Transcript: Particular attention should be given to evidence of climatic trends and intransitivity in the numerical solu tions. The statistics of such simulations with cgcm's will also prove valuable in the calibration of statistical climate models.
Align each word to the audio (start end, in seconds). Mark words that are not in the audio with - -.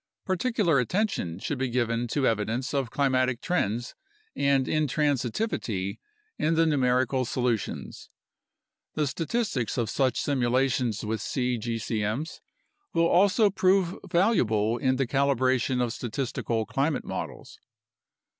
Particular 0.25 0.79
attention 0.79 1.37
should 1.37 1.59
be 1.59 1.69
given 1.69 2.07
to 2.07 2.25
evidence 2.25 2.73
of 2.73 2.89
climatic 2.89 3.39
trends 3.39 3.93
and 4.35 4.65
intransitivity 4.65 5.99
in 6.39 6.55
the 6.55 6.65
numerical 6.65 7.23
solu 7.23 7.59
tions. 7.59 8.09
The 8.95 9.05
statistics 9.05 9.77
of 9.77 9.91
such 9.91 10.19
simulations 10.19 11.05
with 11.05 11.19
cgcm's 11.21 12.41
will 12.93 13.07
also 13.09 13.51
prove 13.51 13.95
valuable 14.09 14.79
in 14.79 14.95
the 14.95 15.05
calibration 15.05 15.79
of 15.83 15.93
statistical 15.93 16.65
climate 16.65 17.05
models. 17.05 17.59